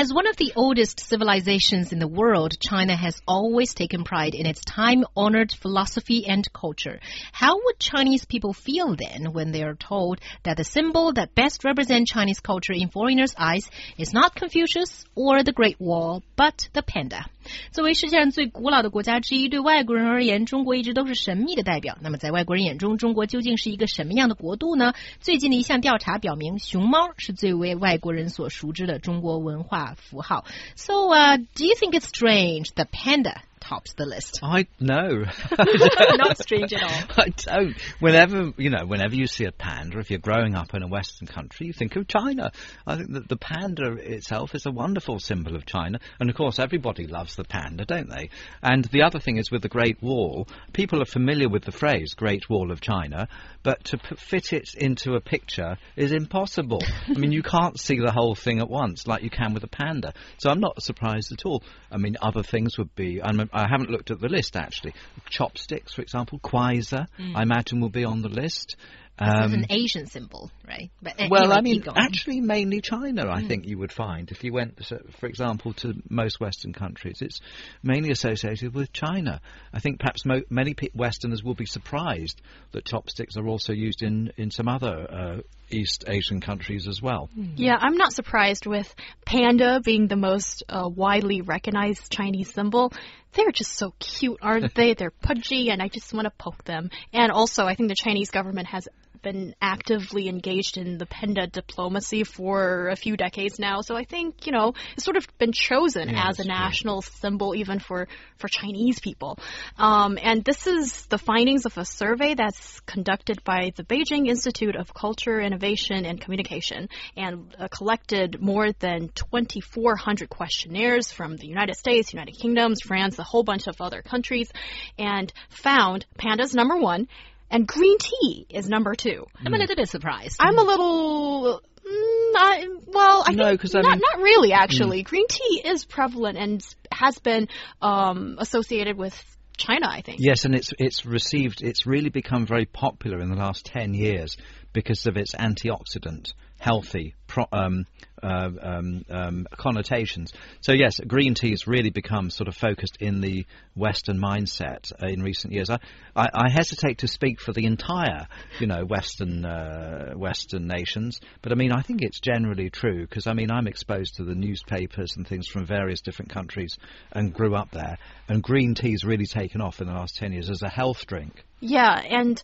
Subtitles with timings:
[0.00, 4.46] As one of the oldest civilizations in the world, China has always taken pride in
[4.46, 7.00] its time honored philosophy and culture.
[7.32, 11.64] How would Chinese people feel then when they are told that the symbol that best
[11.64, 16.82] represents Chinese culture in foreigners' eyes is not Confucius or the Great Wall, but the
[16.82, 17.26] panda?
[17.72, 21.98] 作为世界上最古老的国家之一，对外国人而言，中国一直都是神秘的代表。
[22.00, 24.94] 那么，在外国人眼中，中国究竟是一个什么样的国度呢？
[25.20, 30.44] 最近的一项调查表明，熊猫是最为外国人所熟知的中国文化符号。
[30.76, 33.36] So, uh, do you think it's strange the panda
[33.70, 34.40] tops the list.
[34.42, 35.08] I know.
[35.58, 36.90] Not strange at all.
[37.24, 37.76] I don't.
[38.00, 41.28] Whenever you know, whenever you see a panda, if you're growing up in a Western
[41.28, 42.50] country, you think of China.
[42.86, 46.58] I think that the panda itself is a wonderful symbol of China, and of course,
[46.58, 48.30] everybody loves the panda, don't they?
[48.60, 52.14] And the other thing is with the Great Wall, people are familiar with the phrase
[52.14, 53.28] "Great Wall of China,"
[53.62, 56.82] but to fit it into a picture is impossible.
[57.08, 59.68] I mean, you can't see the whole thing at once like you can with a
[59.68, 60.12] panda.
[60.38, 61.62] So I'm not surprised at all.
[61.92, 63.22] I mean, other things would be.
[63.22, 64.94] I'm, I haven't looked at the list actually.
[65.28, 67.36] Chopsticks, for example, Quasar, mm.
[67.36, 68.76] I imagine will be on the list.
[69.22, 70.90] Um, an Asian symbol, right?
[71.02, 73.28] But well, I mean, actually, mainly China.
[73.28, 73.48] I mm.
[73.48, 74.82] think you would find if you went,
[75.18, 77.40] for example, to most Western countries, it's
[77.82, 79.42] mainly associated with China.
[79.74, 82.40] I think perhaps mo- many Westerners will be surprised
[82.72, 85.40] that chopsticks are also used in in some other uh,
[85.72, 87.28] East Asian countries as well.
[87.34, 87.54] Hmm.
[87.56, 88.92] Yeah, I'm not surprised with
[89.24, 92.92] panda being the most uh, widely recognized Chinese symbol.
[93.32, 94.94] They're just so cute, aren't they?
[94.94, 96.90] They're pudgy, and I just want to poke them.
[97.12, 98.88] And also, I think the Chinese government has
[99.22, 103.80] been actively engaged in the panda diplomacy for a few decades now.
[103.80, 107.12] So I think, you know, it's sort of been chosen yeah, as a national true.
[107.20, 109.38] symbol even for, for Chinese people.
[109.78, 114.76] Um, and this is the findings of a survey that's conducted by the Beijing Institute
[114.76, 121.76] of Culture, Innovation, and Communication and uh, collected more than 2,400 questionnaires from the United
[121.76, 124.50] States, United Kingdoms, France, a whole bunch of other countries,
[124.98, 127.08] and found pandas number one
[127.50, 129.26] and green tea is number two.
[129.44, 130.36] I'm a little bit surprised.
[130.40, 131.60] I'm a little.
[131.60, 134.52] Mm, I, well, I no, think not, I mean, not really.
[134.52, 135.06] Actually, mm.
[135.06, 136.62] green tea is prevalent and
[136.92, 137.48] has been
[137.82, 139.20] um, associated with
[139.56, 140.18] China, I think.
[140.20, 141.62] Yes, and it's it's received.
[141.62, 144.36] It's really become very popular in the last ten years
[144.72, 147.86] because of its antioxidant healthy pro, um,
[148.22, 150.32] uh, um, um, connotations.
[150.60, 155.06] So yes, green tea has really become sort of focused in the Western mindset uh,
[155.06, 155.70] in recent years.
[155.70, 155.78] I,
[156.14, 158.28] I, I, hesitate to speak for the entire,
[158.58, 163.26] you know, Western uh, Western nations, but I mean I think it's generally true because
[163.26, 166.76] I mean I'm exposed to the newspapers and things from various different countries
[167.12, 167.96] and grew up there,
[168.28, 171.42] and green tea's really taken off in the last ten years as a health drink.
[171.60, 172.42] Yeah, and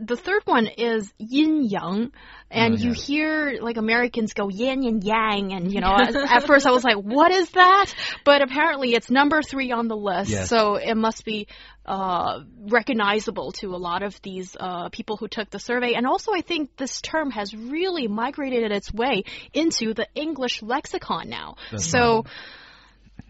[0.00, 2.10] the third one is yin yang,
[2.50, 6.66] and oh, you hear like Americans go yin and yang, and you know, at first
[6.66, 7.92] I was like, what is that?
[8.24, 10.48] But apparently it's number three on the list, yes.
[10.48, 11.48] so it must be
[11.84, 15.94] uh, recognizable to a lot of these uh, people who took the survey.
[15.94, 21.28] And also, I think this term has really migrated its way into the English lexicon
[21.28, 21.56] now.
[21.70, 22.22] That's so.
[22.22, 22.32] Right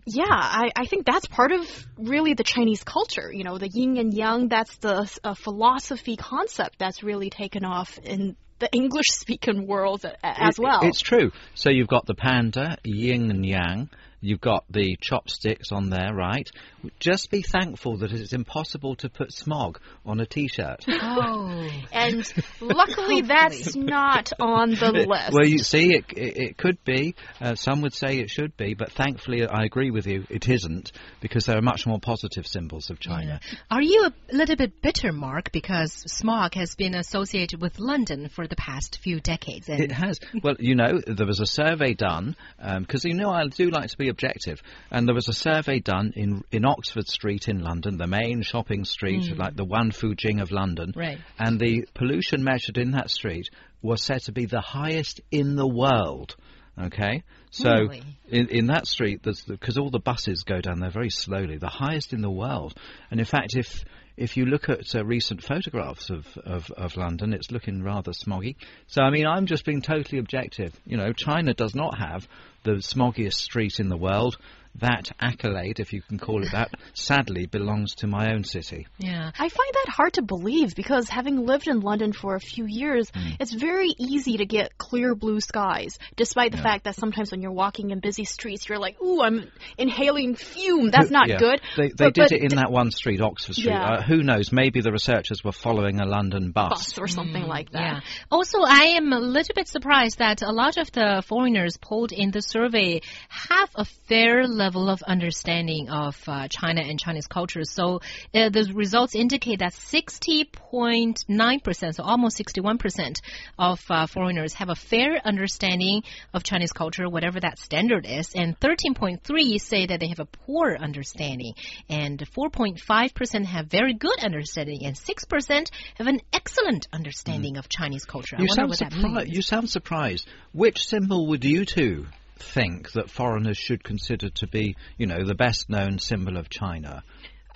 [0.06, 3.32] yeah, I, I think that's part of really the Chinese culture.
[3.32, 7.98] You know, the yin and yang, that's the uh, philosophy concept that's really taken off
[7.98, 10.80] in the English speaking world as well.
[10.82, 11.32] It's true.
[11.54, 13.90] So you've got the panda, yin and yang,
[14.24, 16.50] You've got the chopsticks on there, right?
[16.98, 20.84] Just be thankful that it's impossible to put smog on a t-shirt.
[21.16, 22.26] Oh, and
[22.60, 25.32] luckily that's not on the list.
[25.32, 27.14] Well, you see, it, it, it could be.
[27.40, 30.92] Uh, some would say it should be, but thankfully, I agree with you, it isn't,
[31.20, 33.38] because there are much more positive symbols of China.
[33.42, 33.58] Yeah.
[33.70, 38.46] Are you a little bit bitter, Mark, because smog has been associated with London for
[38.46, 39.68] the past few decades?
[39.68, 40.18] it has.
[40.42, 43.90] Well, you know, there was a survey done, because um, you know I do like
[43.90, 44.62] to be objective.
[44.90, 48.84] And there was a survey done in in Oxford Street in London, the main shopping
[48.84, 49.38] street, mm.
[49.38, 50.92] like the Wangfujing of London.
[50.94, 51.18] Right.
[51.38, 53.50] And the pollution measured in that street
[53.82, 56.36] was said to be the highest in the world.
[56.76, 58.02] Okay, so really?
[58.28, 62.12] in in that street, because all the buses go down there very slowly, the highest
[62.12, 62.74] in the world.
[63.10, 63.84] And in fact, if
[64.16, 68.54] if you look at uh, recent photographs of, of, of, London, it's looking rather smoggy.
[68.86, 70.72] So, I mean, I'm just being totally objective.
[70.86, 72.28] You know, China does not have
[72.64, 74.36] the smoggiest street in the world.
[74.80, 78.86] That accolade, if you can call it that, sadly belongs to my own city.
[78.98, 79.30] Yeah.
[79.38, 83.08] I find that hard to believe because having lived in London for a few years,
[83.14, 83.30] Hmm.
[83.38, 87.52] it's very easy to get clear blue skies, despite the fact that sometimes when you're
[87.52, 89.48] walking in busy streets, you're like, ooh, I'm
[89.78, 90.90] inhaling fume.
[90.90, 91.38] That's not Yeah.
[91.38, 91.60] good.
[91.76, 93.66] They, they But- did but it in that one street, Oxford Street.
[93.72, 93.84] Yeah.
[93.98, 94.50] Uh, who knows?
[94.52, 96.70] Maybe the researchers were following a London bus.
[96.70, 97.80] bus or something like that.
[97.80, 98.00] Yeah.
[98.30, 102.32] Also, I am a little bit surprised that a lot of the foreigners polled in
[102.32, 107.64] the survey have a fair level of understanding of uh, China and Chinese culture.
[107.64, 108.00] So
[108.34, 113.20] uh, the results indicate that 60.9%, so almost 61%
[113.58, 116.02] of uh, foreigners have a fair understanding
[116.32, 120.76] of Chinese culture, whatever that standard is, and 13.3 say that they have a poor
[120.80, 121.54] understanding,
[121.88, 128.36] and 4.5% have very good understanding, and 6% have an excellent understanding of Chinese culture.
[128.36, 129.14] I You wonder sound what that surprised.
[129.26, 129.36] means.
[129.36, 130.28] You sound surprised.
[130.52, 135.34] Which symbol would you two think that foreigners should consider to be, you know, the
[135.34, 137.02] best known symbol of China?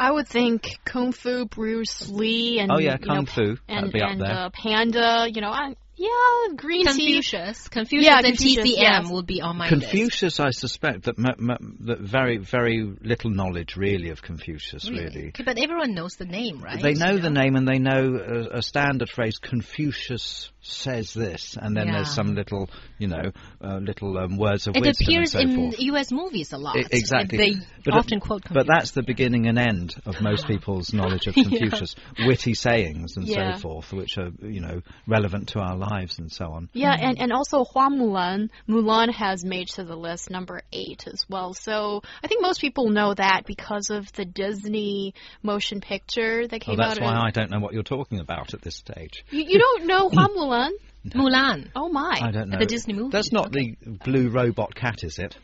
[0.01, 3.43] I would think Kung Fu, Bruce Lee, and Oh, yeah, you know, Kung Fu.
[3.43, 4.31] and, That'd be up and there.
[4.31, 5.27] Uh, Panda.
[5.33, 7.21] You know, I, yeah, green tea.
[7.21, 9.11] Confucius, Confucius Yeah, and Confucius, TCM yes.
[9.11, 9.81] will be on my list.
[9.83, 15.29] Confucius, I suspect that, m- m- that very, very little knowledge really of Confucius, really.
[15.29, 16.81] Okay, but everyone knows the name, right?
[16.81, 19.39] They know You the name and they know a, a standard phrase.
[19.39, 22.69] Confucius says this, and then there's some little,
[22.99, 25.81] you know, uh, little um, words of It wisdom appears and so in forth.
[25.81, 26.13] U.S.
[26.13, 26.77] movies a lot.
[26.77, 27.39] I- exactly.
[27.39, 27.53] They
[27.85, 31.35] But it- often quote But that's the beginning and end of most people's knowledge of
[31.35, 31.97] Confucius.
[32.25, 33.55] Witty sayings and Yeah.
[33.55, 35.88] so forth, which are, you know, relevant to our lives
[36.19, 36.69] and so on.
[36.73, 38.51] Yeah, and, and also Hua Mulan.
[38.69, 41.55] Mulan has made to the list number eight as well.
[41.55, 46.65] So I think most people know that because of the Disney motion picture that Oh,
[46.65, 47.05] came that's out.
[47.05, 49.25] why in- I don't know what you're talking about at this stage.
[49.31, 50.71] you, you don't know Hua Mulan?
[51.15, 51.71] Mulan.
[51.75, 52.19] Oh my!
[52.23, 52.59] I don't know.
[52.59, 53.11] The Disney movie?
[53.13, 55.37] That's not the blue robot cat, is it?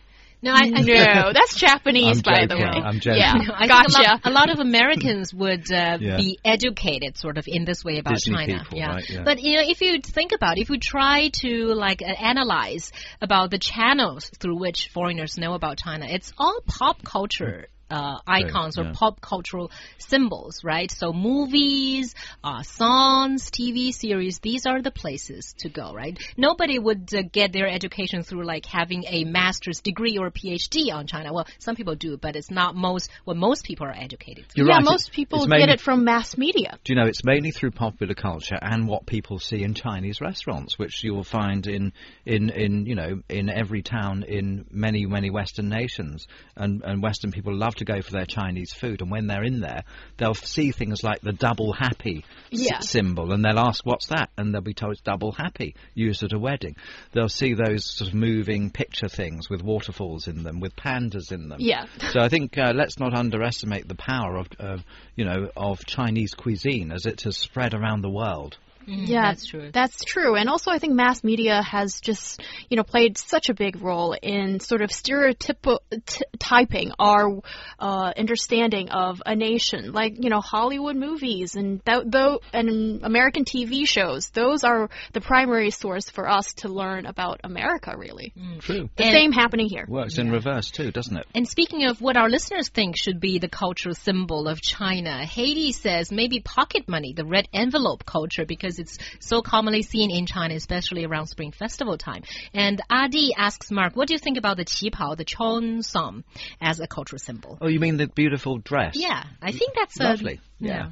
[0.45, 2.65] No, I, I No, that's Japanese, I'm by the way.
[2.65, 3.19] I'm joking.
[3.21, 3.93] Yeah, I gotcha.
[3.93, 6.19] think a lot, a lot of Americans would uh, Yeah.
[6.19, 8.63] be educated sort of in this way about Disney China.
[8.63, 8.89] people, yeah.
[8.93, 9.23] right, yeah.
[9.25, 12.93] But you know, if you think about it, if you try to like uh, analyze
[13.23, 17.69] about the channels through which foreigners know about China, it's all pop culture.
[17.95, 18.93] Uh, icons or yeah.
[18.93, 20.91] pop cultural symbols, right?
[20.91, 22.13] So movies,
[22.43, 26.19] uh, songs, TV series, these are the places to go, right?
[26.37, 30.93] Nobody would uh, get their education through like having a master's degree or a PhD
[30.93, 31.33] on China.
[31.33, 34.47] Well, some people do, but it's not most what most people are educated.
[34.47, 34.65] through.
[34.65, 36.79] You're yeah, right, most people it's get mainly- it from mass media.
[36.83, 40.81] Do you know, it's mainly through popular culture and what people see in Chinese restaurants,
[40.81, 41.93] which you will find in,
[42.27, 46.27] in, in you know, in every town in many, many Western nations.
[46.57, 49.01] And, and Western people love to go for their Chinese food.
[49.03, 49.85] And when they're in there,
[50.17, 52.81] they'll see things like the double happy Yeah.
[52.81, 53.33] symbol.
[53.33, 54.31] And they'll ask, what's that?
[54.37, 56.77] And they'll be told it's double happy, used at a wedding.
[57.13, 61.49] They'll see those sort of moving picture things with waterfalls in them, with pandas in
[61.49, 61.59] them.
[61.61, 61.87] Yeah.
[62.11, 64.85] So I think uh, let's not underestimate the power of, of
[65.17, 68.57] you know of Chinese cuisine as it has spread around the world.
[68.87, 69.71] Yeah, that's true.
[69.73, 70.37] That's true.
[70.37, 74.15] And also, I think mass media has just, you know, played such a big role
[74.21, 77.41] in sort of stereotyping our
[77.79, 79.93] uh, understanding of a nation.
[79.93, 84.31] Like, you know, Hollywood movies and th- though and American TV shows.
[84.31, 87.95] Those are the primary source for us to learn about America.
[87.97, 88.89] Really, True.
[88.97, 89.87] the And- same happening here.
[89.89, 91.27] Works in reverse too, doesn't it?
[91.35, 95.73] And speaking of what our listeners think should be the cultural symbol of China, Haiti
[95.73, 100.55] says maybe pocket money, the red envelope culture, because it's so commonly seen in China,
[100.55, 102.23] especially around Spring Festival time.
[102.53, 106.25] And Adi asks Mark, what do you think about the qipao, the cheongsam,
[106.61, 107.59] as a cultural symbol?
[107.61, 108.95] Oh, you mean the beautiful dress?
[108.97, 110.35] Yeah, I think that's Lovely.
[110.35, 110.91] A, Yeah.